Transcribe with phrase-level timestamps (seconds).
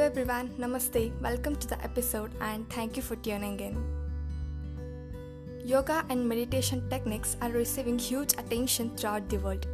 [0.00, 3.76] Hello everyone, Namaste, welcome to the episode and thank you for tuning in.
[5.62, 9.66] Yoga and meditation techniques are receiving huge attention throughout the world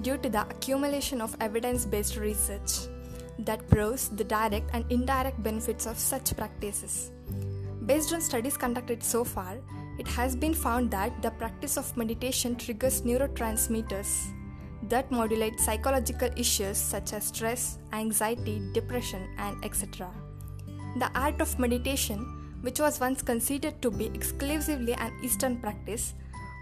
[0.00, 2.88] due to the accumulation of evidence based research
[3.40, 7.10] that proves the direct and indirect benefits of such practices.
[7.84, 9.58] Based on studies conducted so far,
[9.98, 14.32] it has been found that the practice of meditation triggers neurotransmitters
[14.84, 20.08] that modulate psychological issues such as stress, anxiety, depression, and etc.
[20.98, 22.20] The art of meditation,
[22.62, 26.14] which was once considered to be exclusively an Eastern practice,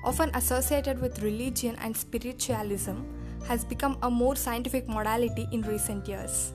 [0.05, 3.03] often associated with religion and spiritualism,
[3.47, 6.53] has become a more scientific modality in recent years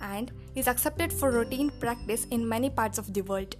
[0.00, 3.56] and is accepted for routine practice in many parts of the world.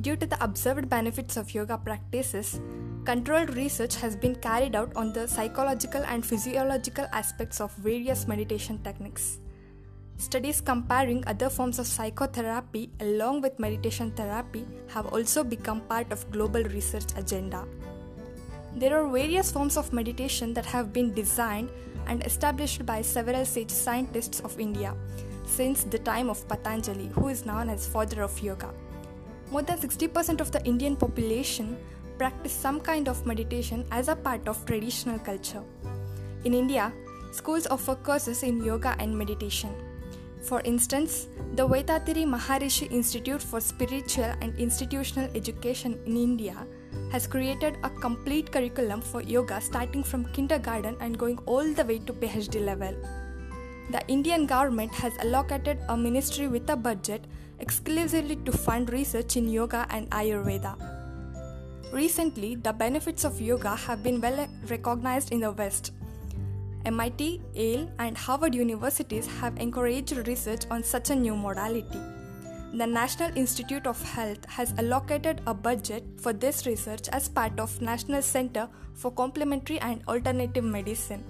[0.00, 2.60] Due to the observed benefits of yoga practices,
[3.04, 8.78] controlled research has been carried out on the psychological and physiological aspects of various meditation
[8.82, 9.38] techniques.
[10.16, 16.30] Studies comparing other forms of psychotherapy along with meditation therapy have also become part of
[16.30, 17.66] global research agenda.
[18.76, 21.70] There are various forms of meditation that have been designed
[22.06, 24.94] and established by several sage scientists of India
[25.44, 28.72] since the time of Patanjali, who is known as father of yoga.
[29.50, 31.76] More than 60% of the Indian population
[32.18, 35.62] practice some kind of meditation as a part of traditional culture.
[36.44, 36.92] In India,
[37.32, 39.70] schools offer courses in yoga and meditation.
[40.42, 46.66] For instance, the Vethathiri Maharishi Institute for Spiritual and Intuitional Education in India
[47.10, 51.98] has created a complete curriculum for yoga starting from kindergarten and going all the way
[52.00, 52.94] to PhD level.
[53.90, 57.24] The Indian government has allocated a ministry with a budget
[57.58, 60.93] exclusively to fund research in yoga and Ayurveda.
[61.92, 65.92] Recently, the benefits of yoga have been well recognized in the West.
[66.84, 72.00] MIT, Yale, and Harvard universities have encouraged research on such a new modality.
[72.74, 77.80] The National Institute of Health has allocated a budget for this research as part of
[77.80, 81.24] National Center for Complementary and Alternative Medicine.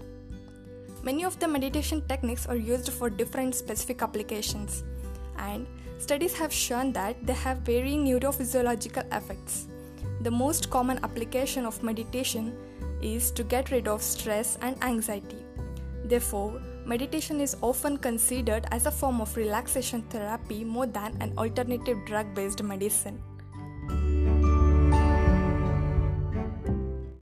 [1.03, 4.83] Many of the meditation techniques are used for different specific applications,
[5.37, 5.67] and
[5.99, 9.69] studies have shown that they have varying neurophysiological effects.
[10.25, 12.57] The most common application of meditation
[13.03, 15.45] is to get rid of stress and anxiety.
[16.03, 21.99] Therefore, meditation is often considered as a form of relaxation therapy more than an alternative
[22.07, 23.21] drug based medicine.